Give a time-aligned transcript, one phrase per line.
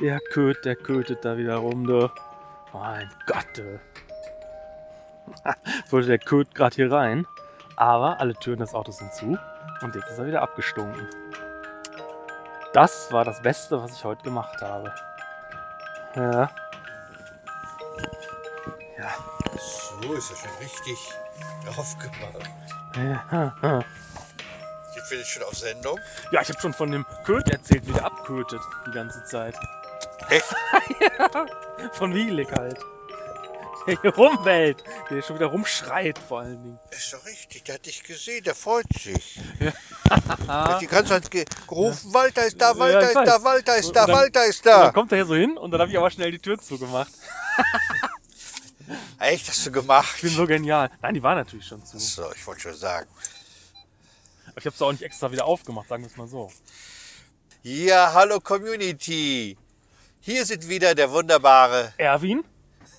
[0.00, 2.10] Der Köt, der kötet da wieder rum, du.
[2.72, 3.80] Mein Gott, du.
[5.76, 7.26] Jetzt wollte der Köt gerade hier rein.
[7.76, 9.38] Aber alle Türen des Autos sind zu.
[9.82, 11.08] Und jetzt ist er wieder abgestunken.
[12.72, 14.94] Das war das Beste, was ich heute gemacht habe.
[16.14, 16.50] Ja.
[18.96, 19.08] Ja.
[19.58, 20.98] So ist er schon richtig
[21.76, 22.50] aufgemacht.
[22.96, 23.84] Ja,
[24.94, 25.98] Jetzt bin ich schon auf Sendung.
[26.30, 29.56] ja ich habe schon von dem Köt erzählt, wie der abkötet die ganze Zeit.
[30.30, 30.54] Echt?
[31.94, 32.78] Von Wielik halt.
[33.86, 34.82] Der hier rumwellt.
[35.10, 36.78] Der schon wieder rumschreit vor allen Dingen.
[36.90, 39.40] Ist doch richtig, der hat dich gesehen, der freut sich.
[40.46, 43.28] Der hat die ganze Zeit ge- gerufen, Walter ist da, Walter ich ist weiß.
[43.28, 44.92] da, Walter ist Und da, dann- Walter ist Und dann da.
[44.92, 47.10] kommt er hier so hin und dann habe ich aber schnell die Tür zugemacht.
[49.18, 50.12] Echt, hast du gemacht?
[50.16, 50.90] Ich bin so genial.
[51.00, 51.98] Nein, die war natürlich schon zu.
[51.98, 53.08] So, ich wollte schon sagen.
[54.48, 56.52] Aber ich habe es auch nicht extra wieder aufgemacht, sagen wir es mal so.
[57.62, 59.56] Ja, hallo Community.
[60.24, 61.92] Hier sind wieder der wunderbare.
[61.98, 62.44] Erwin?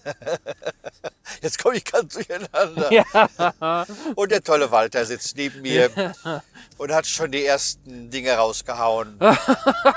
[1.41, 2.93] Jetzt komme ich ganz durcheinander.
[2.93, 3.85] Ja.
[4.15, 5.89] Und der tolle Walter sitzt neben mir
[6.77, 9.19] und hat schon die ersten Dinge rausgehauen.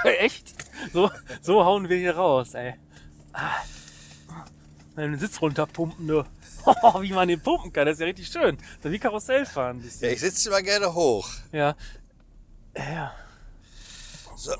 [0.05, 0.55] Echt?
[0.95, 1.11] So,
[1.43, 2.77] so hauen wir hier raus, ey.
[3.35, 3.57] Ah.
[4.97, 6.25] Den Sitz runterpumpen, du.
[6.65, 8.57] Oh, wie man den pumpen kann, das ist ja richtig schön.
[8.83, 11.29] So wie Karussell fahren Ja, ich sitze immer gerne hoch.
[11.53, 11.77] Ja.
[12.75, 13.13] Ja.
[14.39, 14.55] So,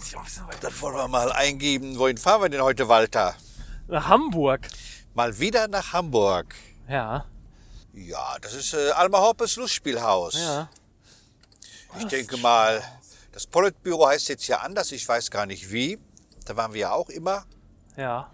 [0.61, 3.37] dann wollen wir mal eingeben, wohin fahren wir denn heute, Walter?
[3.87, 4.67] Nach Hamburg.
[5.15, 6.53] Mal wieder nach Hamburg.
[6.89, 7.25] Ja.
[7.93, 10.35] Ja, das ist äh, Alma Hoppes Lustspielhaus.
[10.35, 10.69] Ja.
[11.97, 12.83] Ich denke mal,
[13.31, 15.97] das Politbüro heißt jetzt ja anders, ich weiß gar nicht wie.
[16.45, 17.47] Da waren wir ja auch immer.
[17.97, 18.33] Ja.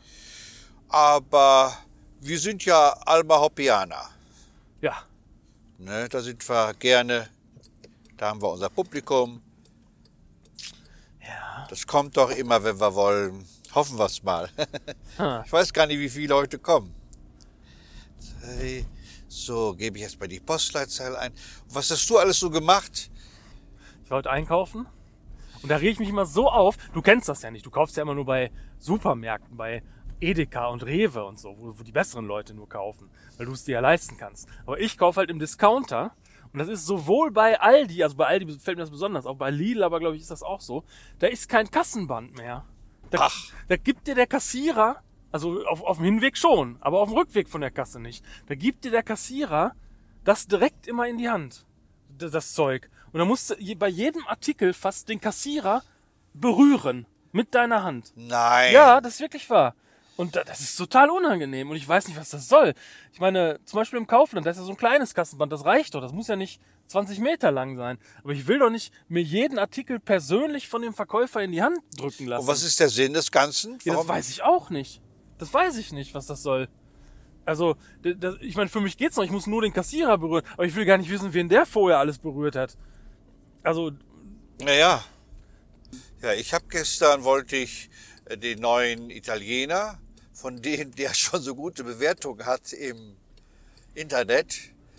[0.89, 1.77] Aber
[2.21, 4.09] wir sind ja Alma Hoppianer.
[4.81, 5.03] Ja.
[5.77, 7.29] Ne, da sind wir gerne.
[8.17, 9.43] Da haben wir unser Publikum.
[11.75, 13.45] Das kommt doch immer, wenn wir wollen.
[13.75, 14.49] Hoffen wir es mal.
[15.17, 15.43] Hm.
[15.45, 16.95] Ich weiß gar nicht, wie viele heute kommen.
[19.27, 21.33] So, gebe ich jetzt mal die Postleitzahl ein.
[21.71, 23.11] Was hast du alles so gemacht?
[24.05, 24.87] Ich heute einkaufen
[25.63, 26.77] und da rege ich mich immer so auf.
[26.93, 27.67] Du kennst das ja nicht.
[27.67, 29.83] Du kaufst ja immer nur bei Supermärkten, bei
[30.21, 33.65] Edeka und Rewe und so, wo, wo die besseren Leute nur kaufen, weil du es
[33.65, 34.49] dir ja leisten kannst.
[34.65, 36.15] Aber ich kaufe halt im Discounter
[36.55, 39.51] und das ist sowohl bei Aldi, also bei Aldi fällt mir das besonders auf, bei
[39.51, 40.85] Lidl aber glaube ich ist das auch so,
[41.19, 42.65] da ist kein Kassenband mehr.
[43.11, 43.53] Da, Ach.
[43.69, 47.51] da gibt dir der Kassierer, also auf, auf dem Hinweg schon, aber auf dem Rückweg
[47.51, 49.75] von der Kasse nicht, da gibt dir der Kassierer
[50.23, 51.67] das direkt immer in die Hand
[52.19, 52.89] das Zeug.
[53.13, 55.83] Und dann musst du bei jedem Artikel fast den Kassierer
[56.33, 57.07] berühren.
[57.33, 58.13] Mit deiner Hand.
[58.15, 58.73] Nein.
[58.73, 59.75] Ja, das ist wirklich wahr.
[60.17, 61.71] Und da- das ist total unangenehm.
[61.71, 62.75] Und ich weiß nicht, was das soll.
[63.13, 65.95] Ich meine, zum Beispiel im Kaufland, da ist ja so ein kleines Kassenband, das reicht
[65.95, 66.01] doch.
[66.01, 67.99] Das muss ja nicht 20 Meter lang sein.
[68.23, 71.79] Aber ich will doch nicht mir jeden Artikel persönlich von dem Verkäufer in die Hand
[71.97, 72.43] drücken lassen.
[72.43, 73.79] Und was ist der Sinn des Ganzen?
[73.85, 75.01] Ja, das weiß ich auch nicht.
[75.39, 76.69] Das weiß ich nicht, was das soll.
[77.47, 79.25] Also, das, ich meine, für mich geht's noch.
[79.25, 80.45] Ich muss nur den Kassierer berühren.
[80.55, 82.77] Aber ich will gar nicht wissen, wen der vorher alles berührt hat.
[83.63, 83.91] Also,
[84.63, 85.05] Naja.
[86.23, 87.91] Ja, ich habe gestern, wollte ich
[88.27, 89.99] äh, den neuen Italiener,
[90.35, 93.17] von dem der schon so gute Bewertungen hat im
[93.95, 94.57] Internet,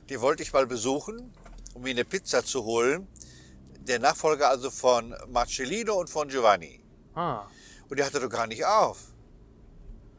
[0.10, 1.32] den wollte ich mal besuchen,
[1.74, 3.08] um mir eine Pizza zu holen.
[3.88, 6.80] Der Nachfolger also von Marcellino und von Giovanni.
[7.14, 7.46] ah,
[7.90, 8.98] Und der hatte doch gar nicht auf.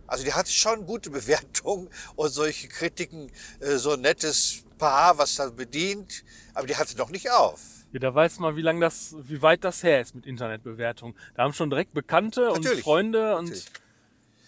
[0.06, 5.34] Also der hatte schon gute Bewertungen und solche Kritiken, äh, so ein nettes Paar, was
[5.36, 6.22] da bedient,
[6.54, 7.60] aber der hatte doch nicht auf.
[7.92, 11.16] ja, da weiß man, wie lang das, wie weit das her ist mit Internetbewertung.
[11.34, 12.84] Da haben schon direkt Bekannte und Natürlich.
[12.84, 13.64] Freunde und Natürlich.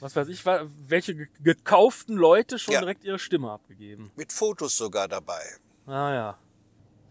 [0.01, 2.81] Was weiß ich, welche ge- gekauften Leute schon Ja.
[2.81, 4.11] direkt ihre Stimme abgegeben.
[4.17, 5.43] Mit Fotos sogar dabei.
[5.87, 6.39] Ah ja.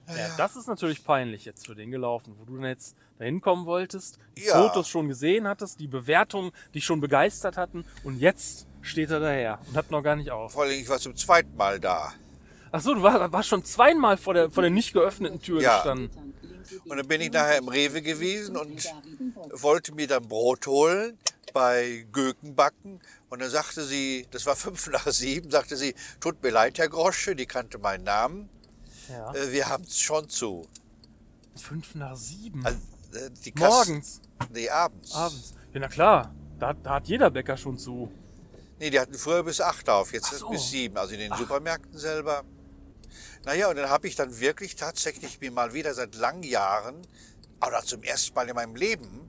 [0.09, 3.65] Ja, das ist natürlich peinlich jetzt für den gelaufen, wo du dann jetzt dahin kommen
[3.65, 4.53] wolltest, die Ja.
[4.61, 9.59] Fotos schon gesehen hattest, die Bewertungen dich schon begeistert hatten und jetzt steht er daher
[9.67, 10.53] und hat noch gar nicht auf.
[10.53, 12.13] Vor allem, ich war zum zweiten Mal da.
[12.71, 15.75] Ach so, du war- warst schon zweimal vor der, vor der nicht geöffneten Tür Ja.
[15.77, 16.09] gestanden.
[16.85, 18.85] Und dann bin ich nachher im Rewe gewesen und
[19.51, 21.17] wollte mir dann Brot holen
[21.53, 22.99] bei Gökenbacken.
[23.29, 26.89] Und dann sagte sie, das war fünf nach sieben, sagte sie, tut mir leid, Herr
[26.89, 28.49] Grosche, die kannte meinen Namen.
[29.09, 29.33] Ja.
[29.33, 30.67] Äh, wir haben es schon zu.
[31.55, 32.65] Fünf nach sieben.
[32.65, 32.79] Also,
[33.13, 34.21] äh, Morgens,
[34.53, 35.13] Nee, abends.
[35.13, 35.53] abends.
[35.73, 36.35] Ja, na klar.
[36.59, 38.11] Da, hat- da hat jeder Bäcker schon zu.
[38.79, 40.49] Nee, die hatten früher bis acht auf, jetzt Ach so.
[40.49, 42.43] bis sieben, also in den Supermärkten selber.
[43.45, 46.95] Naja, und dann habe ich dann wirklich tatsächlich mir mal wieder seit langen Jahren,
[47.65, 49.26] oder zum ersten Mal in meinem Leben,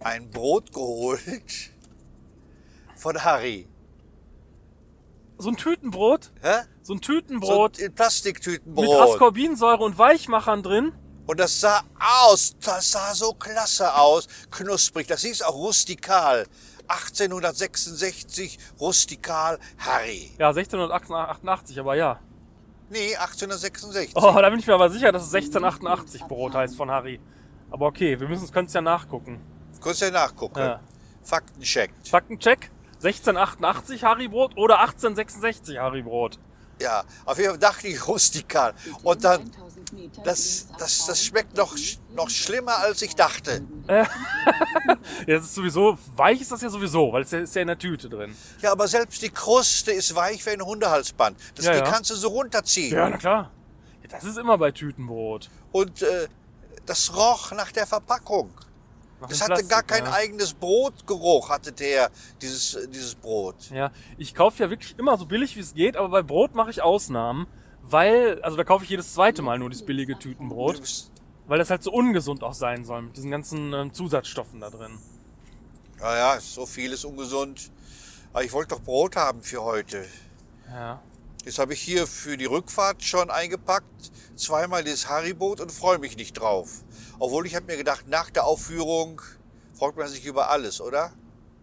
[0.00, 1.70] ein Brot geholt
[2.96, 3.68] von Harry.
[5.38, 6.32] So ein Tütenbrot.
[6.42, 6.62] Hä?
[6.82, 9.10] So ein So Tütenbrot in mit Plastiktütenbrot.
[9.10, 10.92] Ascorbinsäure und Weichmachern drin.
[11.26, 11.82] Und das sah
[12.24, 15.08] aus, das sah so klasse aus, knusprig.
[15.08, 16.46] Das hieß auch rustikal.
[16.88, 20.30] 1866 rustikal Harry.
[20.38, 22.20] Ja, 1688, aber ja.
[22.88, 24.12] Nee, 1866.
[24.14, 27.20] Oh, da bin ich mir aber sicher, dass es 1688 Brot heißt von Harry.
[27.70, 29.40] Aber okay, wir müssen können es ja nachgucken.
[29.80, 30.58] Kurz ja nachgucken.
[30.58, 30.80] Ja.
[31.22, 31.90] Faktencheck.
[32.08, 32.70] Faktencheck.
[33.02, 36.38] 1688 Harry-Brot oder 1866 Harry-Brot?
[36.80, 38.74] Ja, auf jeden Fall dachte ich rustikal.
[39.02, 39.50] Und dann,
[40.24, 41.74] das, das, das schmeckt noch,
[42.14, 43.62] noch schlimmer, als ich dachte.
[45.26, 47.68] Ja, das ist sowieso, weich ist das ja sowieso, weil es ja- ist ja in
[47.68, 48.36] der Tüte drin.
[48.60, 51.38] Ja, aber selbst die Kruste ist weich wie ein Hundehalsband.
[51.54, 51.84] Das, Ja, die ja.
[51.84, 52.92] kannst du so runterziehen.
[52.94, 53.50] Ja, na klar.
[54.02, 55.48] Ja, das ist immer bei Tütenbrot.
[55.72, 56.28] Und äh,
[56.84, 58.50] das roch nach der Verpackung.
[59.20, 60.12] Nach Das hatte gar Plastik, kein ja.
[60.12, 62.10] eigenes Brotgeruch, hatte der,
[62.42, 63.70] dieses, dieses Brot.
[63.70, 66.70] Ja, ich kaufe ja wirklich immer so billig wie es geht, aber bei Brot mache
[66.70, 67.46] ich Ausnahmen,
[67.82, 70.82] weil, also da kaufe ich jedes zweite Mal nur dieses billige Tütenbrot,
[71.46, 74.98] weil das halt so ungesund auch sein soll mit diesen ganzen ähm, Zusatzstoffen da drin.
[75.98, 77.70] naja, so viel ist ungesund.
[78.32, 80.04] Aber ich wollte doch Brot haben für heute.
[80.68, 81.00] Ja.
[81.44, 86.16] Jetzt habe ich hier für die Rückfahrt schon eingepackt, zweimal dieses Haribot und freue mich
[86.16, 86.84] nicht drauf.
[87.18, 89.20] Obwohl ich habe mir gedacht, nach der Aufführung
[89.74, 91.12] freut man sich über alles, oder?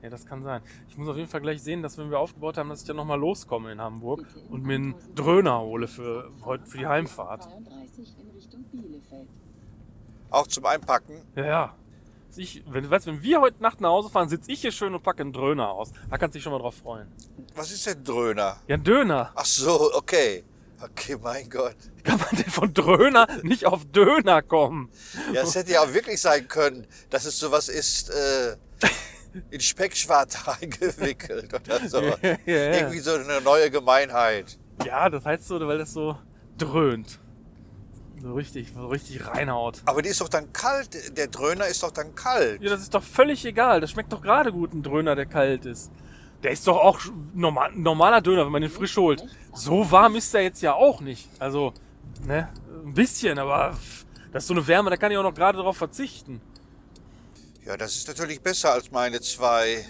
[0.02, 0.62] Ja, das kann sein.
[0.90, 2.98] Ich muss auf jeden Fall gleich sehen, dass wenn wir aufgebaut haben, dass ich dann
[2.98, 7.44] nochmal loskomme in Hamburg und mir einen Dröner hole für, heute für die Heimfahrt.
[7.44, 9.30] 32 in Richtung Bielefeld.
[10.30, 11.22] Auch zum Einpacken.
[11.36, 11.76] Ja, ja.
[12.36, 15.04] Ich, wenn, weißt, wenn wir heute Nacht nach Hause fahren, sitze ich hier schön und
[15.04, 15.92] packe einen Dröner aus.
[16.10, 17.08] Da kannst du dich schon mal drauf freuen.
[17.56, 18.58] Was ist denn Dröner?
[18.68, 19.32] Ja, ein Döner.
[19.36, 20.44] Ach so, okay.
[20.84, 21.76] Okay, mein Gott.
[21.96, 24.90] Wie kann man denn von Dröner nicht auf Döner kommen?
[25.32, 28.58] Ja, es hätte ja auch wirklich sein können, dass es sowas ist, äh,
[29.50, 32.02] in Speckschwarte eingewickelt oder so.
[32.02, 32.74] Ja, ja, ja.
[32.80, 34.58] Irgendwie so eine neue Gemeinheit.
[34.86, 36.18] Ja, das heißt so, weil das so
[36.58, 37.20] dröhnt.
[38.22, 39.82] So richtig, so richtig reinhaut.
[39.86, 41.18] Aber die ist doch dann kalt.
[41.18, 42.62] Der Dröner ist doch dann kalt.
[42.62, 43.82] Ja, das ist doch völlig egal.
[43.82, 45.92] Das schmeckt doch gerade gut, ein Dröner, der kalt ist.
[46.44, 47.00] Der ist doch auch
[47.34, 49.24] normal, normaler Döner, wenn man den frisch holt.
[49.54, 51.30] So warm ist der jetzt ja auch nicht.
[51.40, 51.74] Also,
[52.28, 52.50] ne,
[52.86, 53.78] ein bisschen, aber
[54.34, 56.42] das ist so eine Wärme, da kann ich auch noch gerade drauf verzichten.
[57.66, 59.86] Ja, das ist natürlich besser als meine zwei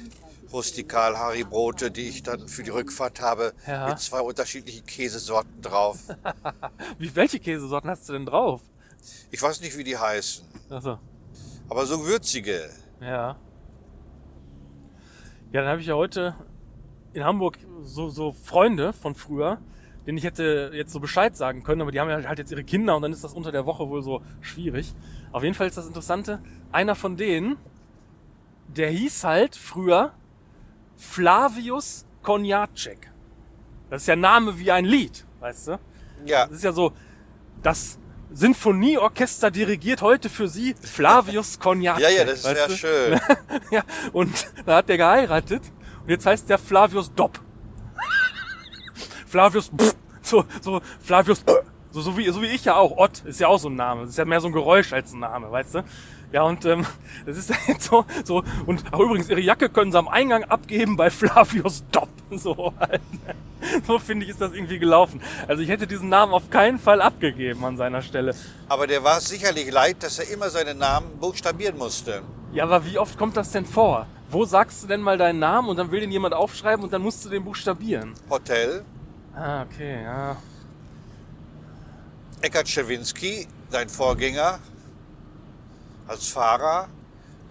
[0.52, 3.88] rustikal Haribrote, die ich dann für die Rückfahrt habe, Ja.
[3.90, 5.98] mit zwei unterschiedlichen Käsesorten drauf.
[7.00, 8.62] Wie, welche Käsesorten hast du denn drauf?
[9.32, 11.00] Ich weiß nicht, wie die heißen, Achso,
[11.68, 12.70] aber so würzige.
[13.02, 13.36] ja.
[15.54, 16.34] Ja, dann habe ich ja heute
[17.14, 19.60] in Hamburg so, so Freunde von früher,
[20.08, 22.64] denen ich hätte jetzt so Bescheid sagen können, aber die haben ja halt jetzt ihre
[22.64, 24.96] Kinder und dann ist das unter der Woche wohl so schwierig.
[25.32, 26.42] Auf jeden Fall ist das Interessante,
[26.72, 27.58] einer von denen,
[28.68, 30.14] der hieß halt früher
[30.96, 33.12] Flavius Konjacek.
[33.92, 35.80] Das ist ja Name wie ein Lied, weißt du?
[36.26, 36.94] Ja, Das ist ja so,
[37.62, 38.00] das
[38.34, 42.04] Sinfonieorchester dirigiert heute für Sie Flavius Konjacek.
[42.04, 42.76] ja, ja, das ist ja du?
[42.76, 43.20] schön.
[43.72, 45.62] Ja, und da hat der geheiratet
[46.04, 47.40] und jetzt heißt der Flavius Dopp.
[49.28, 53.24] Flavius Pff, so so Flavius Pff, so so wie so wie ich ja auch Ott
[53.26, 54.02] ist ja auch so ein Name.
[54.02, 55.84] Das ist ja mehr so ein Geräusch als ein Name, weißt du?
[56.34, 56.86] Ja, und ähm,
[57.26, 60.98] das ist jetzt so so und ach, übrigens ihre Jacke können sie am Eingang abgeben
[60.98, 62.10] bei Flavius Dopp.
[62.36, 63.02] So halt.
[63.86, 65.22] So finde ich ist das irgendwie gelaufen.
[65.48, 68.34] Also ich hätte diesen Namen auf keinen Fall abgegeben an seiner Stelle.
[68.68, 72.24] Aber der war es sicherlich leid, dass er immer seinen Namen buchstabieren musste.
[72.52, 74.08] Ja, aber wie oft kommt das denn vor?
[74.32, 77.04] Wo sagst du denn mal deinen Namen und dann will den jemand aufschreiben und dann
[77.04, 78.16] musst du den buchstabieren?
[78.32, 78.84] Hotel,
[79.36, 80.36] Ah, okay, ja.
[82.42, 84.58] Eckhard Schewinski, sein Vorgänger
[86.08, 86.90] als Fahrer,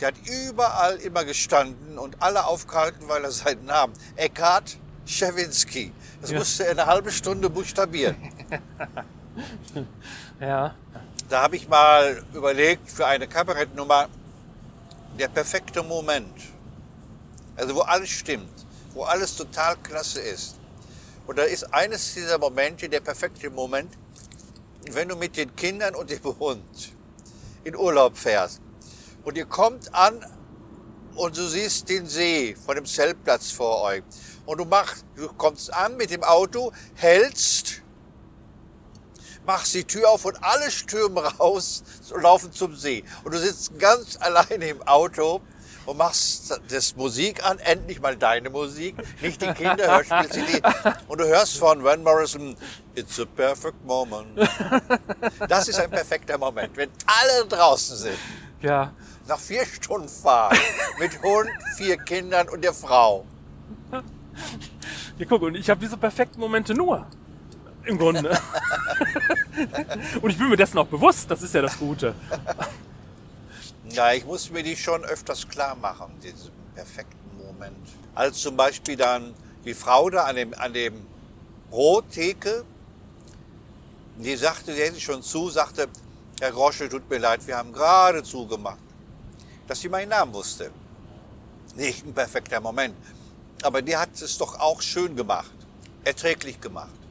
[0.01, 5.93] der hat überall immer gestanden und alle aufgehalten, weil er seinen Namen Eckhard Schewinski.
[6.21, 6.39] Das Ja.
[6.39, 8.17] musste er eine halbe Stunde buchstabieren.
[10.41, 10.75] Ja.
[11.31, 14.09] Da habe ich mal überlegt für eine Kabarettnummer,
[15.19, 16.39] der perfekte Moment.
[17.57, 18.51] Also wo alles stimmt,
[18.93, 20.57] wo alles total klasse ist.
[21.27, 23.97] Und da ist eines dieser Momente, der perfekte Moment,
[24.91, 26.93] wenn du mit den Kindern und dem Hund
[27.65, 28.61] in Urlaub fährst.
[29.25, 30.25] Und ihr kommt an
[31.15, 34.03] und du siehst den See von dem Zeltplatz vor euch.
[34.47, 37.83] Und du machst, du kommst an mit dem Auto, hältst
[39.47, 43.05] machst die Tür auf und alle stürmen raus und laufen zum See.
[43.25, 45.41] Und du sitzt ganz alleine im Auto
[45.87, 50.63] und machst das Musik an, endlich mal deine Musik, nicht die Kinderhörspiel-CD.
[51.09, 52.57] Und du hörst von Van Morrison,
[52.95, 54.39] It's a perfect moment.
[55.49, 58.19] Das ist ein perfekter Moment, wenn alle draußen sind.
[58.61, 58.93] Ja.
[59.27, 60.59] Nach vier Stunden Fahrt
[60.99, 63.25] mit Hund, vier Kindern und der Frau.
[65.19, 67.07] Ja, guck, und ich habe diese perfekten Momente nur.
[67.85, 68.31] Im Grunde.
[70.23, 72.15] und ich bin mir dessen auch bewusst, das ist ja das Gute.
[73.93, 77.77] Ja, ich muss mir die schon öfters klar machen, diese perfekten Moment.
[78.15, 79.35] Als zum Beispiel dann
[79.67, 81.07] die Frau da an dem, an dem
[81.71, 82.65] Brottheke,
[84.17, 85.89] die sagte, die hätte schon zu, sagte,
[86.41, 88.79] Herr Groschel, tut mir leid, wir haben gerade zugemacht.
[89.69, 90.71] Dass sie meinen Namen wusste.
[91.77, 92.97] Nicht ein perfekter Moment.
[93.63, 95.53] Aber die hat es doch auch schön gemacht.
[96.05, 97.02] Erträglich gemacht.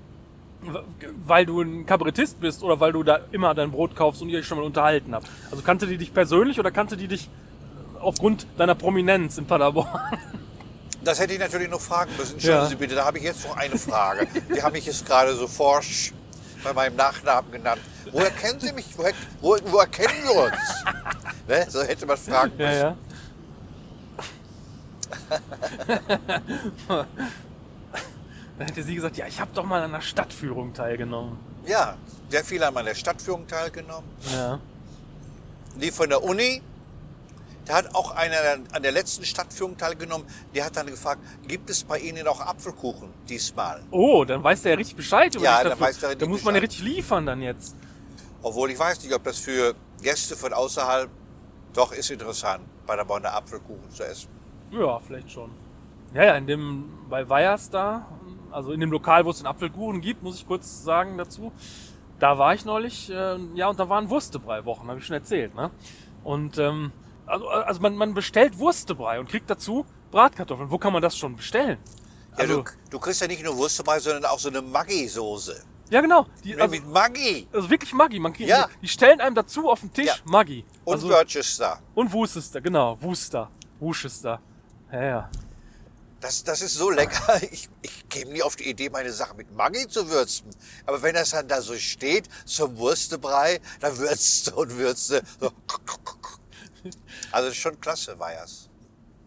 [1.25, 4.39] Weil du ein Kabarettist bist oder weil du da immer dein Brot kaufst und ihr
[4.39, 5.27] euch schon mal unterhalten habt.
[5.49, 7.29] Also kannte die dich persönlich oder kannte die dich
[7.99, 9.87] aufgrund deiner Prominenz in Paderborn?
[11.03, 12.33] Das hätte ich natürlich noch fragen müssen.
[12.33, 12.69] Entschuldigen Ja.
[12.69, 14.27] Sie bitte, da habe ich jetzt noch eine Frage.
[14.55, 16.13] Die haben mich jetzt gerade so forsch
[16.63, 17.81] bei meinem Nachnamen genannt.
[18.11, 18.85] Woher kennen Sie mich?
[18.95, 20.85] Woher, wo, woher kennen wir uns?
[21.47, 21.65] Ne?
[21.69, 22.71] So hätte man fragen müssen.
[22.71, 22.95] Ja,
[26.89, 27.05] ja.
[28.61, 31.35] Dann hätte sie gesagt, ja, ich habe doch mal an einer Stadtführung teilgenommen.
[31.65, 31.97] Ja,
[32.29, 34.07] sehr viele haben an der Stadtführung teilgenommen.
[34.31, 34.59] Ja.
[35.77, 36.61] Die von der Uni,
[37.65, 38.35] da hat auch einer
[38.71, 40.27] an der letzten Stadtführung teilgenommen.
[40.53, 43.81] Die hat dann gefragt, gibt es bei Ihnen auch Apfelkuchen diesmal?
[43.89, 45.87] Oh, dann weiß der ja richtig Bescheid über Ja, die dann Stadtführung.
[45.87, 47.75] weiß der richtig Da muss man ja richtig liefern dann jetzt.
[48.43, 51.09] Obwohl ich weiß nicht, ob das für Gäste von außerhalb
[51.73, 54.29] doch ist interessant, bei der Bonner Apfelkuchen zu essen.
[54.69, 55.49] Ja, vielleicht schon.
[56.13, 58.05] Ja, ja, in dem, bei Weyers da,
[58.51, 61.51] also in dem Lokal, wo es den Apfelkuchen gibt, muss ich kurz sagen dazu.
[62.19, 65.71] Da war ich neulich, äh, ja, und da waren Wurstebrei-Wochen, habe ich schon erzählt, ne?
[66.23, 66.91] Und, ähm,
[67.25, 70.69] also, also man, man bestellt Wurstebrei und kriegt dazu Bratkartoffeln.
[70.69, 71.77] Wo kann man das schon bestellen?
[72.33, 75.63] Ja, Also, du, du kriegst ja nicht nur Wurstbrei, sondern auch so eine Maggi-Soße.
[75.89, 76.27] ja genau.
[76.43, 78.19] Die, also, mit Maggi also wirklich Maggi.
[78.19, 78.67] Man kriegt, Ja.
[78.81, 80.13] Die stellen einem dazu auf den Tisch Ja.
[80.25, 80.63] Maggi.
[80.85, 81.79] und Also, Worcester.
[81.95, 83.01] und Worcester, genau.
[83.01, 83.49] Worcester.
[83.79, 84.39] Worcester.
[84.91, 85.29] Ja, ja.
[86.21, 87.41] Das, das ist so lecker.
[87.51, 90.49] Ich, ich käme nie auf die Idee, meine Sachen mit Maggi zu würzen.
[90.85, 95.21] Aber wenn das dann da so steht, zum Wurstebrei, dann würzt du und würzt du.
[95.39, 95.51] So.
[97.31, 98.69] Also schon klasse, Weyers.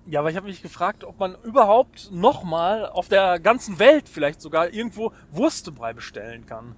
[0.06, 4.40] Ja, aber ich habe mich gefragt, ob man überhaupt nochmal auf der ganzen Welt vielleicht
[4.40, 6.76] sogar irgendwo Wurstebrei bestellen kann.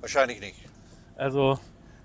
[0.00, 0.58] Wahrscheinlich nicht.
[1.16, 1.58] Also,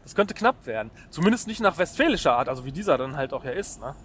[0.04, 0.90] das könnte knapp werden.
[1.10, 3.96] Zumindest nicht nach westfälischer Art, also wie dieser dann halt auch ja ist, ne?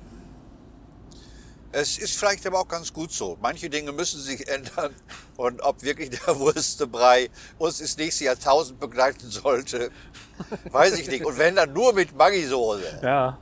[1.70, 3.36] Es ist vielleicht aber auch ganz gut so.
[3.42, 4.94] Manche Dinge müssen sich ändern.
[5.36, 9.90] Und ob wirklich der Wurstebrei uns das nächste Jahrtausend begleiten sollte,
[10.70, 11.24] weiß ich nicht.
[11.24, 13.00] Und wenn dann nur mit Maggi-Soße.
[13.02, 13.38] Ja.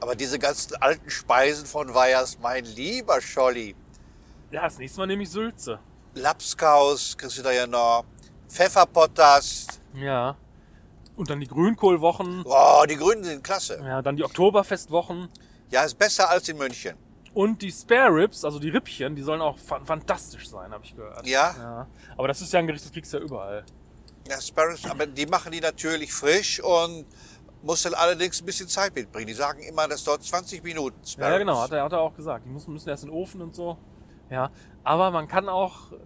[0.00, 3.74] Aber diese ganzen alten Speisen von Weyers, mein lieber Scholli.
[4.50, 5.78] Ja, das nächste Mal nehme ich Sülze.
[6.14, 8.04] Lapskaus kriegst du da ja noch.
[8.48, 9.66] Pfefferpottas.
[9.94, 10.36] Ja.
[11.16, 12.44] Und dann die Grünkohlwochen.
[12.44, 13.80] Boah, die Grünen sind klasse.
[13.84, 15.28] Ja, dann die Oktoberfestwochen.
[15.70, 16.96] Ja, ist besser als in München.
[17.32, 20.96] Und die Spare Ribs, also die Rippchen, die sollen auch fa fantastisch sein, habe ich
[20.96, 21.24] gehört.
[21.26, 21.54] Ja?
[21.56, 21.86] ja.
[22.16, 23.64] Aber das ist ja ein Gericht, das kriegst du ja überall.
[24.28, 27.06] Ja, Sparrows, aber die machen die natürlich frisch und
[27.62, 29.26] muss dann allerdings ein bisschen Zeit mitbringen.
[29.26, 30.96] Die sagen immer, das dauert 20 Minuten.
[31.02, 31.32] Ja, Sparrows.
[31.32, 32.46] ja, genau, hat er, hat er auch gesagt.
[32.46, 33.78] Die müssen, müssen erst in den Ofen und so.
[34.28, 34.50] Ja,
[34.82, 35.96] aber man kann auch äh,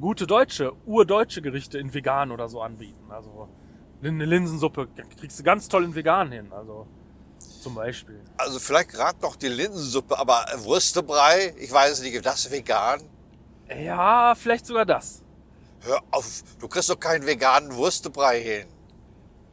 [0.00, 3.10] gute deutsche, urdeutsche Gerichte in vegan oder so anbieten.
[3.10, 3.48] Also
[4.02, 4.88] eine Linsensuppe
[5.18, 6.52] kriegst du ganz toll in vegan hin.
[6.52, 6.86] Also
[7.60, 8.20] zum Beispiel.
[8.36, 13.02] Also vielleicht gerade noch die Linsensuppe, aber Wurstebrei, ich weiß nicht, ist das vegan?
[13.68, 15.22] Ja, vielleicht sogar das.
[15.82, 18.66] Hör auf, du kriegst doch keinen veganen Wurstebrei hin.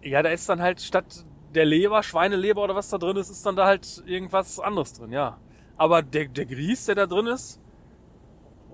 [0.01, 3.45] Ja, da ist dann halt statt der Leber, Schweineleber oder was da drin ist, ist
[3.45, 5.37] dann da halt irgendwas anderes drin, ja.
[5.77, 7.59] Aber der, der Grieß, der da drin ist,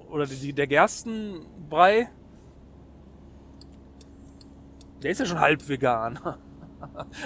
[0.09, 2.09] oder die, der Gerstenbrei,
[5.01, 6.19] der ist ja schon halb vegan.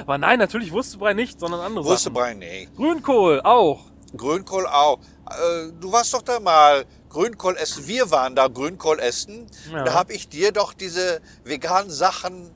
[0.01, 1.91] Aber nein, natürlich Wurstebrei nicht, sondern andere Sachen.
[1.91, 2.67] Wurstebrei, nee.
[2.75, 3.81] Grünkohl auch.
[4.15, 4.99] Grünkohl auch.
[5.29, 7.87] Äh, du warst doch da mal Grünkohl essen.
[7.87, 9.47] Wir waren da Grünkohl essen.
[9.71, 9.83] Ja.
[9.83, 12.49] Da habe ich dir doch diese veganen Sachen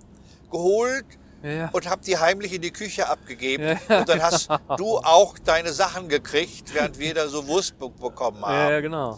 [0.50, 1.06] geholt
[1.44, 3.64] Ja, und habe die heimlich in die Küche abgegeben.
[3.64, 4.00] Ja, genau.
[4.00, 8.42] und dann hast du auch deine Sachen gekriegt, während wir da so Wurst be bekommen
[8.46, 8.54] haben.
[8.54, 9.18] Ja, ja, genau.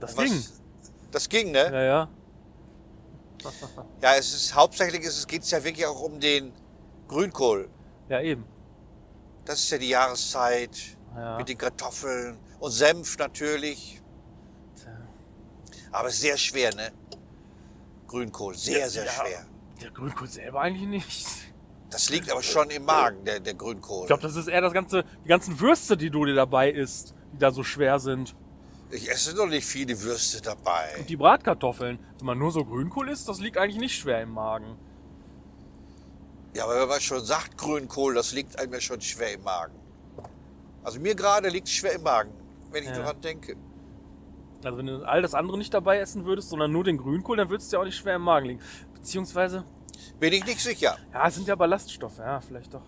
[0.00, 0.44] Das Was- ging.
[1.10, 1.70] Das ging, ne?
[1.72, 2.08] Ja, ja.
[4.02, 6.52] Ja, es ist hauptsächlich es geht's ja wirklich auch um den
[7.08, 7.68] Grünkohl.
[8.08, 8.44] Ja, eben.
[9.44, 10.76] Das ist ja die Jahreszeit
[11.16, 11.38] Ja.
[11.38, 14.02] mit den Kartoffeln und Senf natürlich.
[15.92, 16.92] Aber sehr schwer, ne?
[18.06, 19.10] Grünkohl, sehr, sehr Ja.
[19.12, 19.46] schwer.
[19.80, 21.26] Der Grünkohl selber eigentlich nicht.
[21.90, 24.02] Das liegt aber schon im Magen, der, der Grünkohl.
[24.02, 27.14] Ich glaube, das ist eher das ganze, die ganzen Würste, die du dir dabei isst,
[27.32, 28.34] die da so schwer sind.
[28.90, 30.96] Ich esse doch nicht viele Würste dabei.
[30.98, 34.30] Und die Bratkartoffeln, wenn man nur so Grünkohl isst, das liegt eigentlich nicht schwer im
[34.32, 34.76] Magen.
[36.56, 39.74] Ja, aber wenn man schon sagt Grünkohl, das liegt einem ja schon schwer im Magen.
[40.82, 42.30] Also mir gerade liegt es schwer im Magen,
[42.70, 42.96] wenn ich Ja.
[42.96, 43.56] daran denke.
[44.64, 47.50] Also wenn du all das andere nicht dabei essen würdest, sondern nur den Grünkohl, dann
[47.50, 48.60] würde es dir auch nicht schwer im Magen liegen.
[48.94, 49.64] Beziehungsweise,
[50.18, 50.96] Bin ich nicht sicher.
[51.12, 52.82] ja, es sind ja Ballaststoffe, ja, vielleicht doch.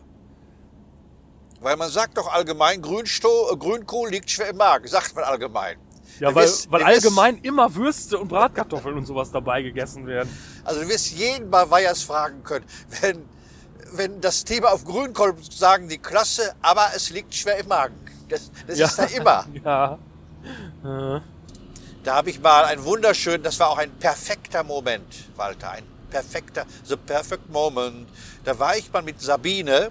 [1.60, 5.76] Weil man sagt doch allgemein, Grünsto äh, Grünkohl liegt schwer im Magen, sagt man allgemein.
[6.20, 9.60] Ja, Du weil, wirst- weil du wirst- allgemein immer Würste und Bratkartoffeln und sowas dabei
[9.62, 10.28] gegessen werden.
[10.64, 12.64] Also du wirst jeden bei Weihers fragen können,
[13.02, 13.24] wenn,
[13.92, 17.94] wenn das Thema auf Grünkohl sagen die Klasse, aber es liegt schwer im Magen.
[18.28, 19.46] Das, das ist da immer.
[19.64, 19.98] Ja.
[22.04, 26.64] Da habe ich mal ein wunderschön, das war auch ein perfekter Moment, Walter, ein perfekter,
[26.84, 28.08] the perfect moment.
[28.44, 29.90] Da war ich mal mit Sabine,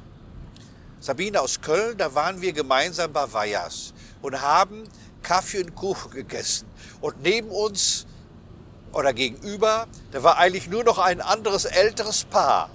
[1.00, 4.84] Sabine aus Köln, da waren wir gemeinsam bei Weihers und haben
[5.22, 6.68] Kaffee und Kuchen gegessen.
[7.02, 8.08] Und neben uns
[8.94, 12.70] oder gegenüber, da war eigentlich nur noch ein anderes älteres Paar.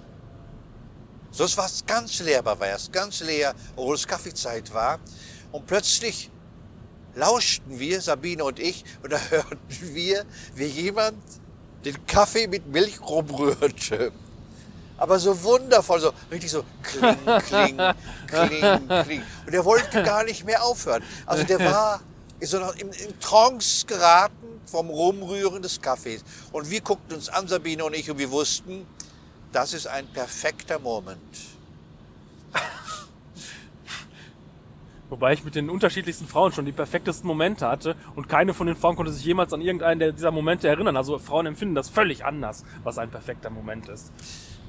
[1.32, 5.00] Sonst war es ganz leer bei Weihers, ganz leer, obwohl es Kaffeezeit war.
[5.50, 6.30] Und plötzlich
[7.14, 9.58] lauschten wir, Sabine und ich, und da hörten
[9.94, 10.24] wir,
[10.54, 11.16] wie jemand
[11.86, 14.12] den Kaffee mit Milch rumrührte.
[14.98, 17.16] Aber so wundervoll, so richtig so kling,
[17.48, 17.76] kling,
[18.28, 19.22] kling, kling.
[19.46, 21.02] Und er wollte gar nicht mehr aufhören.
[21.26, 22.00] Also der war
[22.40, 26.22] so noch in, in Trance geraten vom Rumrühren des Kaffees.
[26.52, 28.86] Und wir guckten uns an, Sabine und ich, und wir wussten,
[29.52, 31.18] das ist ein perfekter Moment.
[35.10, 38.76] Wobei ich mit den unterschiedlichsten Frauen schon die perfektesten Momente hatte und keine von den
[38.76, 40.96] Frauen konnte sich jemals an irgendeinen dieser Momente erinnern.
[40.96, 44.10] Also Frauen empfinden das völlig anders, was ein perfekter Moment ist.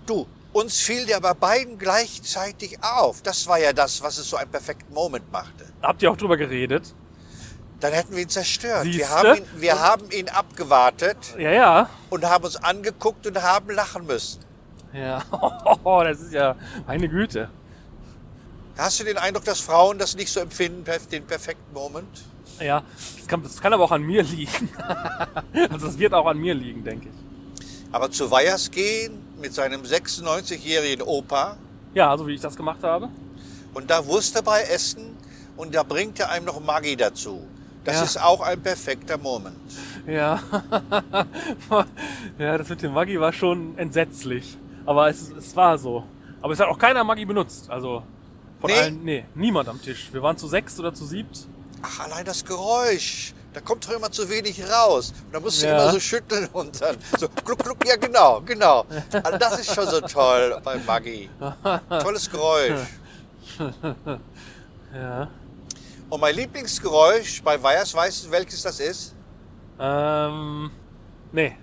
[0.06, 3.22] Du, uns fiel der bei beiden gleichzeitig auf.
[3.22, 5.66] Das war ja das, was es so einen perfekten Moment machte.
[5.82, 6.94] Habt ihr auch drüber geredet?
[7.80, 8.84] Dann hätten wir ihn zerstört.
[8.84, 9.10] Wir Siehste?
[9.10, 11.90] haben ihn, wir haben ihn abgewartet Ja, ja.
[12.10, 14.44] und haben uns angeguckt und haben lachen müssen.
[14.94, 15.24] Ja,
[16.04, 16.56] das ist ja
[16.88, 17.50] meine Güte.
[18.78, 22.24] Hast du den Eindruck, dass Frauen das nicht so empfinden, den perfekten Moment?
[22.60, 22.84] Ja,
[23.18, 24.70] das kann, das kann aber auch an mir liegen.
[25.72, 27.66] also es wird auch an mir liegen, denke ich.
[27.92, 31.58] Aber zu Weihers gehen mit seinem 96-jährigen Opa
[31.94, 33.10] Ja, so wie ich das gemacht habe.
[33.74, 35.16] und da Wurst dabei essen
[35.58, 37.48] und da bringt er einem noch Maggi dazu.
[37.86, 38.04] Das Ja.
[38.04, 39.58] ist auch ein perfekter Moment.
[40.08, 40.40] Ja.
[42.40, 44.58] ja, das mit dem Maggi war schon entsetzlich.
[44.86, 46.04] Aber es, es war so.
[46.42, 47.70] Aber es hat auch keiner Maggi benutzt.
[47.70, 48.04] Also
[48.60, 48.80] von Nee?
[48.80, 50.10] allen, nee, niemand am Tisch.
[50.12, 51.48] Wir waren zu sechs oder zu siebt.
[51.82, 53.34] Ach, allein das Geräusch.
[53.54, 55.14] Da kommt doch immer zu wenig raus.
[55.28, 55.74] Und da musst du Ja.
[55.84, 57.86] immer so schütteln und dann so gluck, gluck.
[57.86, 58.86] Ja, genau, genau.
[59.12, 61.30] Also das ist schon so toll bei Maggi.
[62.02, 62.80] Tolles Geräusch.
[64.94, 65.28] Ja.
[66.10, 69.16] Und mein Lieblingsgeräusch bei Weihers, weißt du, welches das ist?
[69.80, 70.70] Ähm,
[71.32, 71.58] nee.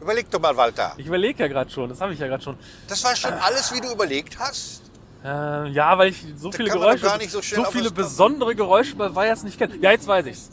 [0.00, 0.94] Überleg doch mal, Walter.
[0.96, 1.88] Ich überlege ja gerade schon.
[1.88, 2.56] Das habe ich ja gerade schon.
[2.88, 4.82] Das war schon alles, wie du überlegt hast?
[5.22, 8.96] Äh, ja, weil ich so Da viele Geräusche, gar nicht so auf viele besondere Geräusche
[8.96, 9.76] bei Weihers nicht kenne.
[9.80, 10.50] Ja, jetzt weiß ich's.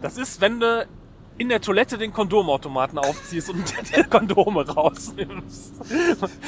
[0.00, 0.86] Das ist, wenn du
[1.36, 3.64] in der Toilette den Kondomautomaten aufziehst und
[3.96, 5.72] die Kondome rausnimmst.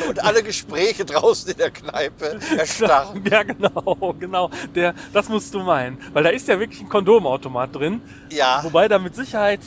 [0.08, 3.24] Und alle Gespräche draußen in der Kneipe erstarren.
[3.28, 4.50] Ja, genau, genau.
[4.74, 5.98] Der, das musst du meinen.
[6.12, 8.00] Weil da ist ja wirklich ein Kondomautomat drin.
[8.30, 8.62] Ja.
[8.62, 9.60] Wobei da mit Sicherheit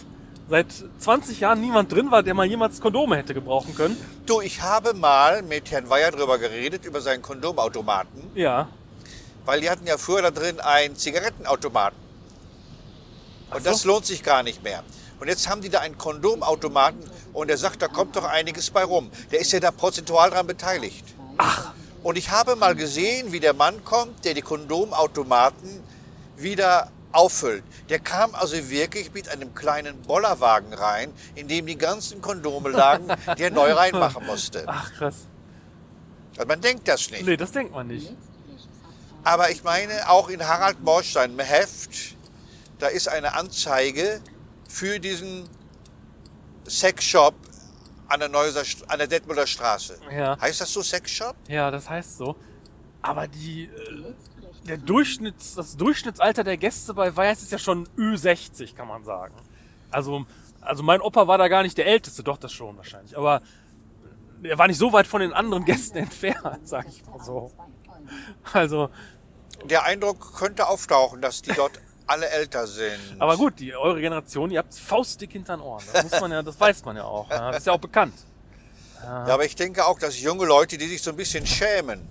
[0.49, 0.67] seit
[0.99, 3.97] 20 Jahren niemand drin war, der mal jemals Kondome hätte gebrauchen können.
[4.25, 8.23] Du, ich habe mal mit Herrn Weyer drüber geredet, über seinen Kondomautomaten.
[8.35, 8.69] Ja.
[9.45, 11.97] Weil die hatten ja früher da drin einen Zigarettenautomaten.
[13.51, 13.69] Und so.
[13.69, 14.83] das lohnt sich gar nicht mehr.
[15.19, 18.83] Und jetzt haben die da einen Kondomautomaten und er sagt, da kommt doch einiges bei
[18.83, 19.11] rum.
[19.31, 21.05] Der ist ja da prozentual dran beteiligt.
[21.37, 21.73] Ach.
[22.03, 25.83] Und ich habe mal gesehen, wie der Mann kommt, der die Kondomautomaten
[26.37, 27.63] wieder auffüllt.
[27.89, 33.07] Der kam also wirklich mit einem kleinen Bollerwagen rein, in dem die ganzen Kondome lagen,
[33.37, 34.63] die er neu reinmachen musste.
[34.67, 35.25] Ach, krass.
[36.37, 37.25] Also man denkt das nicht.
[37.25, 38.15] Nee, das denkt man nicht.
[39.23, 42.15] Aber ich meine, auch in Harald Morsch seinem Heft,
[42.77, 44.21] da ist eine Anzeige
[44.69, 45.49] für diesen
[46.67, 47.33] Sexshop
[48.07, 49.97] an der, Neusser, St- an der Detmolder Straße.
[50.15, 50.39] Ja.
[50.39, 51.35] Heißt das so Sexshop?
[51.47, 52.35] Ja, das heißt so.
[53.01, 54.13] Aber die, äh,
[54.69, 59.33] der Durchschnitts, das Durchschnittsalter der Gäste bei Weiß ist ja schon Ü60, kann man sagen.
[59.91, 60.25] Also,
[60.61, 63.17] also mein Opa war da gar nicht der Älteste, doch das schon wahrscheinlich.
[63.17, 63.41] Aber
[64.43, 67.51] er war nicht so weit von den anderen Gästen entfernt, sag ich mal so.
[68.53, 68.89] Also,
[69.65, 72.97] Der Eindruck könnte auftauchen, dass die dort alle älter sind.
[73.19, 75.83] aber gut, die eure Generation, ihr habt faustdick hinter den Ohren.
[75.93, 77.29] Das muss man ja, das weiß man ja auch.
[77.29, 78.15] Das ist ja auch bekannt.
[79.03, 82.07] Ja, aber ich denke auch, dass junge Leute, die sich so ein bisschen schämen,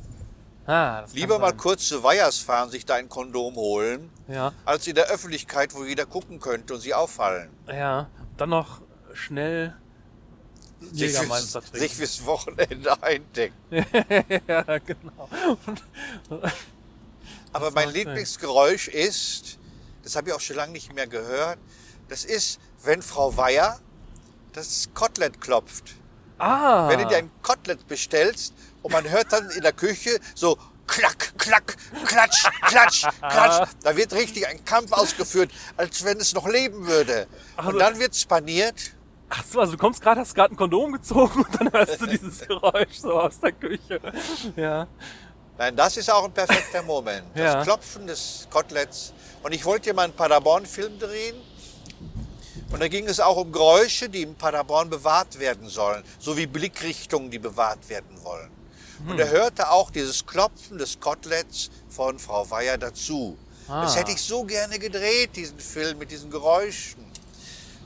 [0.69, 4.95] Ah, lieber mal kurz zu Weihers fahren, sich da ein Kondom holen, Ja, als in
[4.95, 7.49] der Öffentlichkeit, wo jeder gucken könnte und sie auffallen.
[7.67, 8.09] ja.
[8.37, 8.83] Dann noch
[9.15, 9.75] schnell
[10.93, 13.55] Sich fürs, sich fürs Wochenende eindecken.
[14.47, 15.29] ja, genau.
[17.53, 17.91] Aber mein.
[17.91, 19.59] Lieblingsgeräusch ist,
[20.05, 21.59] das habe ich auch schon lange nicht mehr gehört,
[22.09, 23.81] das ist, wenn Frau Weier
[24.53, 25.95] das Kotelett klopft.
[26.39, 26.89] ah.
[26.89, 28.55] Wenn du dir ein Kotelett bestellst
[28.89, 33.69] und man hört dann in der Küche so klack, klack, klatsch, klatsch, klatsch.
[33.83, 37.27] Da wird richtig ein Kampf ausgeführt, als wenn es noch leben würde.
[37.57, 38.75] Also- Und dann wird spaniert.
[39.29, 42.07] Ach so, also du kommst gerade, hast gerade ein Kondom gezogen und dann hörst du
[42.07, 44.01] dieses Geräusch so aus der Küche.
[44.57, 44.87] Ja.
[45.59, 47.27] Nein, das ist auch ein perfekter Moment.
[47.35, 47.63] Das Ja.
[47.63, 49.13] Klopfen des Koteletts.
[49.43, 51.37] Und ich wollte ja mal einen Paderborn-Film drehen.
[52.71, 56.03] Und da ging es auch um Geräusche, die in Paderborn bewahrt werden sollen.
[56.19, 58.51] So wie Blickrichtungen, die bewahrt werden wollen.
[59.07, 63.37] Und er hörte auch dieses Klopfen des Koteletts von Frau Weyer dazu.
[63.69, 63.99] Das Ah.
[64.01, 67.05] hätte ich so gerne gedreht, diesen Film mit diesen Geräuschen.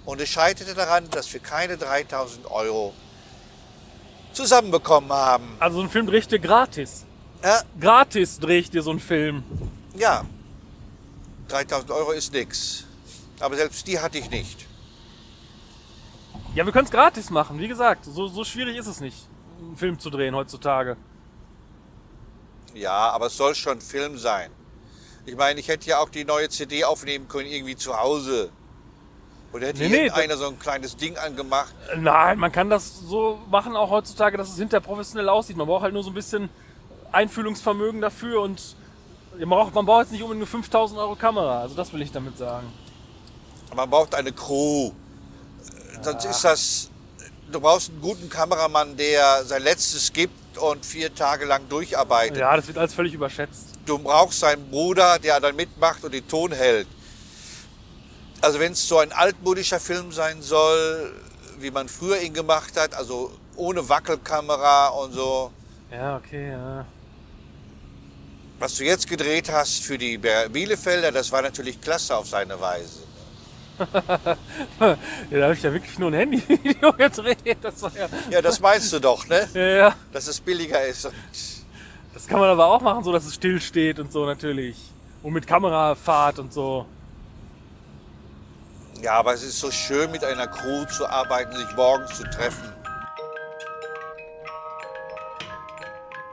[0.05, 2.94] Und es scheiterte daran, dass wir keine 3000 Euro
[4.33, 5.57] zusammenbekommen haben.
[5.61, 7.05] Also so ein Film dreh ich dir gratis.
[7.42, 9.42] Ja, Gratis dreh ich dir so einen Film.
[9.96, 10.25] Ja,
[11.48, 12.85] 3000 Euro ist nix.
[13.40, 14.66] Aber selbst die hatte ich nicht.
[16.55, 18.05] Ja, wir können es gratis machen, wie gesagt.
[18.05, 19.16] So, so schwierig ist es nicht,
[19.62, 20.96] einen Film zu drehen heutzutage.
[22.75, 24.51] Ja, aber es soll schon Film sein.
[25.27, 28.51] Ich meine, ich hätte ja auch die neue CD aufnehmen können, irgendwie zu Hause.
[29.53, 31.75] Oder hätte Nee, nee, irgendeiner so ein kleines Ding angemacht.
[31.96, 35.57] Nein, man kann das so machen, auch heutzutage, dass es hinter professionell aussieht.
[35.57, 36.48] Man braucht halt nur so ein bisschen
[37.12, 38.75] Einfühlungsvermögen dafür und
[39.38, 41.61] man braucht, man braucht jetzt nicht unbedingt eine 5000 Euro Kamera.
[41.61, 42.66] Also das will ich damit sagen.
[43.75, 44.92] Man braucht eine Crew.
[46.03, 46.90] Sonst ist das.
[47.52, 52.38] Du brauchst einen guten Kameramann, der sein Letztes gibt und vier Tage lang durcharbeitet.
[52.38, 53.66] Ja, das wird alles völlig überschätzt.
[53.86, 56.86] du brauchst seinen Bruder, der dann mitmacht und den Ton hält.
[58.40, 61.12] Also wenn es so ein altmodischer Film sein soll,
[61.58, 65.52] wie man früher ihn gemacht hat, also ohne Wackelkamera und so,
[65.92, 66.86] Ja, okay, ja.
[68.58, 73.00] was du jetzt gedreht hast für die Bielefelder, das war natürlich klasse auf seine Weise.
[73.90, 77.59] Ja, da habe ich ja wirklich nur ein Handyvideo gedreht.
[77.61, 78.09] Das war ja.
[78.31, 79.49] Ja, das meinst du doch, ne?
[79.55, 79.95] Ja, ja.
[80.12, 81.11] Dass es billiger ist.
[82.14, 84.77] Das kann man aber auch machen, so dass es still steht und so natürlich.
[85.23, 86.87] Und mit Kamerafahrt und so.
[89.01, 92.73] Ja, aber es ist so schön, mit einer Crew zu arbeiten, sich morgens zu treffen.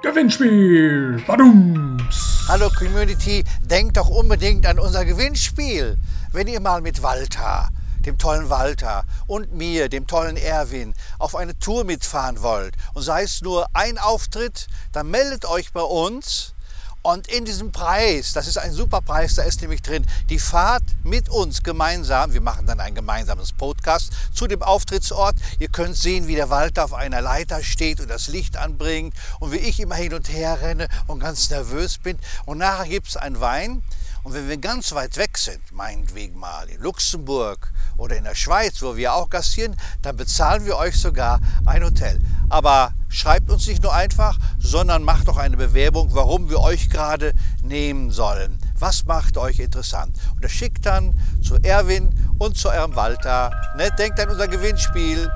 [0.01, 1.21] Gewinnspiel.
[1.27, 2.45] Badums.
[2.47, 5.97] Hallo Community, denkt doch unbedingt an unser Gewinnspiel.
[6.31, 7.69] Wenn ihr mal mit Walter,
[8.05, 13.23] dem tollen Walter und mir, dem tollen Erwin, auf eine Tour mitfahren wollt und sei
[13.23, 16.53] es nur ein Auftritt, dann meldet euch bei uns.
[17.01, 20.83] Und in diesem Preis, das ist ein super Preis, da ist nämlich drin die Fahrt
[21.03, 22.31] mit uns gemeinsam.
[22.31, 25.35] Wir machen dann ein gemeinsames Podcast zu dem Auftrittsort.
[25.57, 29.51] Ihr könnt sehen, wie der Walter auf einer Leiter steht und das Licht anbringt und
[29.51, 32.19] wie ich immer hin und her renne und ganz nervös bin.
[32.45, 33.81] Und nachher gibt es einen Wein.
[34.23, 38.81] Und wenn wir ganz weit weg sind, meinetwegen mal in Luxemburg oder in der Schweiz,
[38.81, 42.19] wo wir auch gastieren, dann bezahlen wir euch sogar ein Hotel.
[42.49, 47.33] Aber schreibt uns nicht nur einfach, sondern macht auch eine Bewerbung, warum wir euch gerade
[47.63, 48.59] nehmen sollen.
[48.77, 50.17] Was macht euch interessant?
[50.35, 53.51] Und das schickt dann zu Erwin und zu eurem Walter.
[53.77, 53.89] Ne?
[53.97, 55.31] Denkt an unser Gewinnspiel.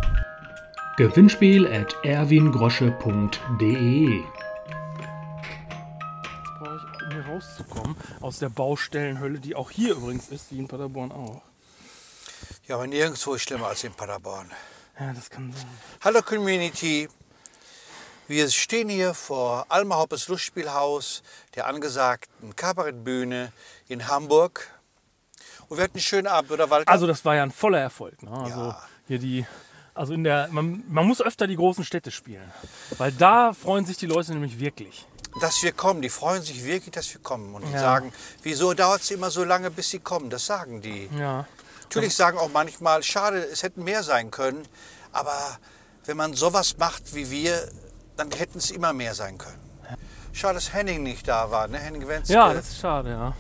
[0.98, 4.24] Gewinnspiel at erwingrosche.de.
[7.34, 7.96] rauszukommen.
[8.22, 11.42] Aus der Baustellenhölle, die auch hier übrigens ist, wie in Paderborn auch.
[12.68, 14.52] Ja, aber nirgendwo ist schlimmer als in Paderborn.
[15.00, 15.66] Ja, das kann sein.
[16.04, 17.10] Hallo Community.
[18.28, 21.24] Wir stehen hier vor Alma Hoppes Lustspielhaus,
[21.56, 23.52] der angesagten Kabarettbühne
[23.88, 24.70] in Hamburg.
[25.68, 26.90] Und wir hatten einen schönen Abend, oder Walter?
[26.92, 28.22] Also das war ja ein voller Erfolg.
[28.24, 28.32] Ne?
[28.32, 28.84] Also Ja.
[29.08, 29.46] hier die,
[29.94, 32.50] also in der, man, man muss öfter die großen Städte spielen,
[32.98, 35.06] weil da freuen sich die Leute nämlich wirklich.
[35.42, 36.02] Dass wir kommen.
[36.02, 37.54] Die freuen sich wirklich, dass wir kommen.
[37.56, 37.80] Und die Ja.
[37.80, 40.30] sagen, wieso dauert es immer so lange, bis sie kommen?
[40.30, 41.10] Das sagen die.
[41.18, 41.46] Ja.
[41.84, 44.68] Natürlich sagen auch manchmal, schade, es hätten mehr sein können.
[45.12, 45.36] Aber
[46.06, 47.70] wenn man sowas macht wie wir,
[48.18, 49.60] dann hätten es immer mehr sein können.
[50.32, 51.78] Schade, dass Henning nicht da war, ne?
[51.78, 52.34] Henning Wenske.
[52.34, 53.34] Ja, das ist schade, ja.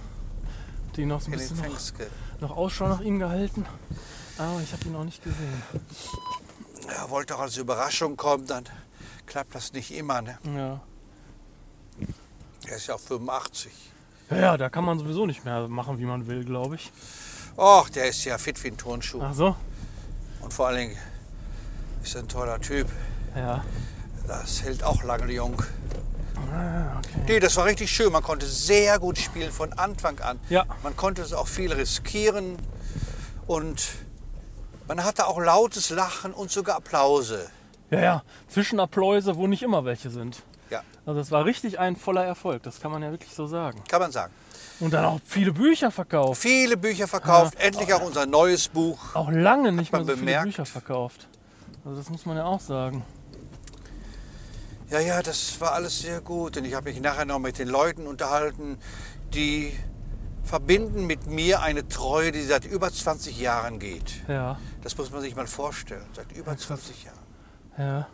[0.95, 2.07] Die noch so ein Henning bisschen noch, Fenske.
[2.39, 3.65] noch Ausschau nach ihm gehalten,
[4.37, 5.63] aber ich habe ihn noch nicht gesehen.
[6.87, 8.65] Er wollte auch als Überraschung kommen, dann
[9.25, 10.21] klappt das nicht immer.
[10.21, 10.37] Ne?
[10.55, 10.81] Ja.
[12.67, 13.71] Er ist ja auch 85.
[14.29, 16.91] Ja, ja, da kann man sowieso nicht mehr machen, wie man will, glaube ich.
[17.57, 19.21] Och, der ist ja fit wie ein Turnschuh.
[19.21, 19.55] Ach so?
[20.41, 20.97] Und vor allen Dingen
[22.03, 22.87] ist er ein toller Typ.
[23.35, 23.63] Ja.
[24.27, 25.61] Das hält auch lange jung.
[26.51, 27.23] Ah, okay.
[27.27, 28.11] Nee, das war richtig schön.
[28.11, 30.39] Man konnte sehr gut spielen von Anfang an.
[30.49, 30.65] Ja.
[30.81, 32.57] Man konnte es auch viel riskieren
[33.47, 33.87] und
[34.87, 37.49] man hatte auch lautes Lachen und sogar Applause.
[37.89, 38.23] Ja, ja.
[38.47, 40.43] Zwischenapplause, wo nicht immer welche sind.
[40.73, 43.83] Ja, Also es war richtig ein voller Erfolg, das kann man ja wirklich so sagen.
[43.87, 44.33] kann man sagen.
[44.79, 46.41] Und dann auch viele Bücher verkauft.
[46.41, 48.99] Viele Bücher verkauft, endlich auch unser neues Buch.
[49.15, 50.45] Auch lange nicht mehr so viele bemerkt.
[50.45, 51.27] Bücher verkauft.
[51.85, 53.03] Also das muss man ja auch sagen.
[54.89, 56.57] Ja, ja, das war alles sehr gut.
[56.57, 58.77] Und ich habe mich nachher noch mit den Leuten unterhalten,
[59.33, 59.73] die
[60.43, 64.27] verbinden mit mir eine Treue, die seit über 20 Jahren geht.
[64.27, 67.17] Ja, Das muss man sich mal vorstellen, seit über 20 Jahren.
[67.77, 68.07] ja.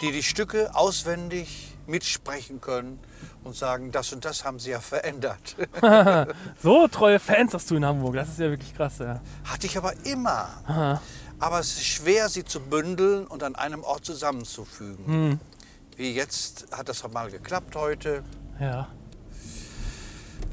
[0.00, 2.98] Die die Stücke auswendig mitsprechen können
[3.42, 5.56] und sagen, das und das haben sie ja verändert.
[6.62, 8.14] So treue Fans hast du in Hamburg.
[8.14, 9.20] Das ist ja wirklich krass, ja.
[9.44, 10.48] Hatte ich aber immer.
[10.66, 11.00] Aha.
[11.38, 15.06] Aber es ist schwer, sie zu bündeln und an einem Ort zusammenzufügen.
[15.06, 15.40] Hm.
[15.96, 18.24] Wie jetzt hat das mal geklappt heute.
[18.58, 18.88] Ja.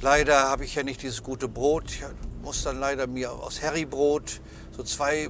[0.02, 1.86] Leider habe ich ja nicht dieses gute Brot.
[1.92, 2.04] Ich
[2.44, 4.42] muss dann leider mir aus Herribrot
[4.76, 5.30] so zwei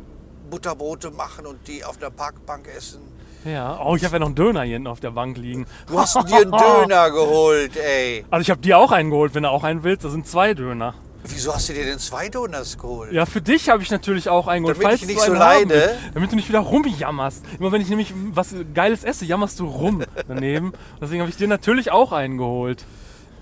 [0.49, 3.01] Butterbrote machen und die auf der Parkbank essen.
[3.45, 3.79] Ja.
[3.83, 5.65] Oh, ich habe ja noch einen Döner hier hinten auf der Bank liegen.
[5.87, 8.25] Du hast dir einen Döner geholt, ey.
[8.29, 10.05] Also ich habe dir auch einen geholt, wenn du auch einen willst.
[10.05, 10.93] Das sind zwei Döner.
[11.23, 13.11] Wieso hast du dir denn zwei Döners geholt?
[13.11, 14.83] Ja, für dich habe ich natürlich auch einen geholt.
[14.83, 15.69] Damit ich nicht so leide.
[15.69, 15.95] willst.
[16.15, 17.43] Damit du nicht wieder rumjammerst.
[17.59, 20.73] Immer wenn ich nämlich was Geiles esse, jammerst du rum daneben.
[21.01, 22.85] Deswegen habe ich dir natürlich auch einen geholt.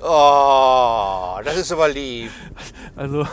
[0.01, 2.31] Oh, das ist aber lieb.
[2.95, 3.25] Also,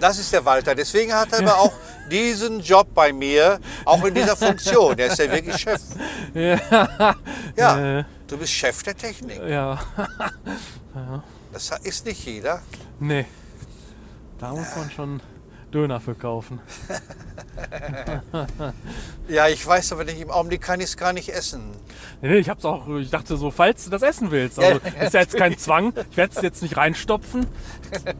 [0.00, 0.74] Das ist der Walter.
[0.74, 1.72] Deswegen hat er aber auch
[2.10, 4.96] diesen Job bei mir, auch in dieser Funktion.
[4.96, 5.80] Der ist ja wirklich Chef.
[7.56, 9.40] Ja, äh, du bist Chef der Technik.
[9.46, 9.78] ja.
[11.52, 12.60] Das ist nicht jeder.
[13.00, 13.24] Nee.
[14.38, 15.20] Da muss man schon
[15.72, 16.60] Döner für kaufen.
[19.28, 21.72] Ja, ich weiß aber nicht, im Augenblick kann ich es gar nicht essen.
[22.22, 24.58] Nee, nee, ich hab's auch, ich dachte so, falls du das essen willst.
[24.58, 25.92] Ja, Also, ist ja jetzt kein Zwang.
[26.10, 27.46] Ich werde es jetzt nicht reinstopfen.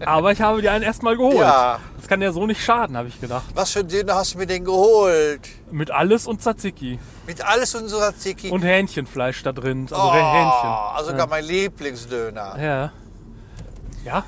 [0.05, 1.39] Aber ich habe dir einen erstmal geholt.
[1.39, 1.79] Ja.
[1.97, 3.45] Das kann ja so nicht schaden, habe ich gedacht.
[3.55, 5.49] Was für einen Döner hast du mir denn geholt?
[5.71, 6.99] Mit alles und Tzatziki.
[7.27, 8.51] Mit alles unserer Ziki.
[8.51, 9.89] Und Hähnchenfleisch da drin.
[9.91, 10.71] Also oh, Hähnchen.
[10.95, 12.57] also sogar mein Lieblingsdöner.
[12.61, 12.93] Ja.
[14.05, 14.25] Ja?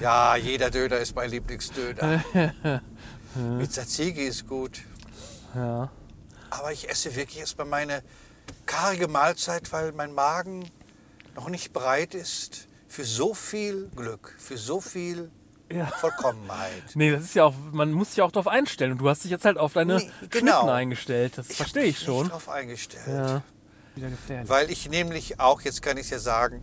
[0.00, 2.24] Ja, jeder Döner ist mein Lieblingsdöner.
[3.58, 4.80] Mit Tzatziki ist gut.
[5.54, 5.90] Ja.
[6.50, 8.02] Aber ich esse wirklich erstmal meine
[8.66, 10.70] karge Mahlzeit, weil mein Magen
[11.34, 15.30] noch nicht bereit ist für so viel Glück, für so viel
[15.72, 15.86] Ja.
[15.86, 16.82] Vollkommenheit.
[16.94, 18.92] Nee, das ist ja auch, man muss sich auch darauf einstellen.
[18.92, 20.52] Und du hast dich jetzt halt auf deine Nee, genau.
[20.60, 21.38] Schnitten eingestellt.
[21.38, 22.22] Das hab verstehe ich mich schon.
[22.24, 23.06] Nicht drauf eingestellt.
[23.08, 23.42] Ja.
[23.96, 24.48] Wieder gefährlich.
[24.48, 26.62] Weil ich nämlich auch, jetzt kann ich es ja sagen,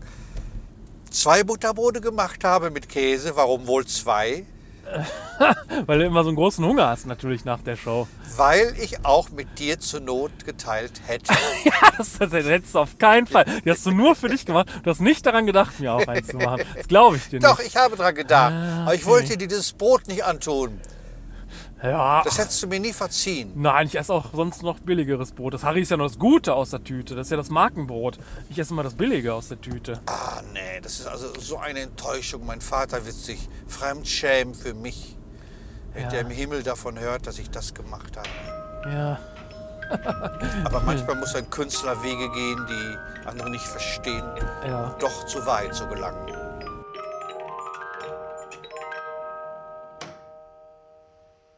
[1.10, 3.36] zwei Butterbrote gemacht habe mit Käse.
[3.36, 4.46] Warum wohl zwei?
[5.86, 8.08] Weil du immer so einen großen Hunger hast natürlich nach der Show.
[8.36, 11.34] Weil ich auch mit dir zur Not geteilt hätte.
[11.64, 13.46] Ja, das, das hättest du auf keinen Fall.
[13.64, 14.68] Die hast du nur für dich gemacht.
[14.84, 16.64] Du hast nicht daran gedacht, mir auch eins zu machen.
[16.76, 17.68] Das glaube ich dir Doch, nicht.
[17.68, 18.52] ich habe dran gedacht.
[18.54, 19.12] Ah, Aber ich okay.
[19.12, 20.80] wollte dir dieses Brot nicht antun.
[21.84, 22.22] Ja.
[22.24, 23.52] Das hättest du mir nie verziehen.
[23.56, 25.54] Nein, ich esse auch sonst noch billigeres Brot.
[25.56, 27.16] Das Harry ist ja noch das Gute aus der Tüte.
[27.16, 28.20] Das ist ja das Markenbrot.
[28.50, 30.00] Ich esse immer das Billige aus der Tüte.
[30.06, 32.46] Ah, nee, das ist also so eine Enttäuschung.
[32.46, 35.18] Mein Vater wird sich fremdschämen für mich,
[35.94, 36.10] wenn Ja.
[36.10, 38.92] der im Himmel davon hört, dass ich das gemacht habe.
[38.94, 39.20] Ja.
[40.66, 44.24] Aber manchmal muss ein Künstler Wege gehen, die andere nicht verstehen,
[44.68, 44.96] Ja.
[45.00, 46.28] doch zu weit zu gelangen.